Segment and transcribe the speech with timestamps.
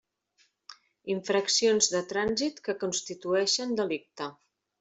[1.15, 4.33] Infraccions de trànsit que constituïxen delicte.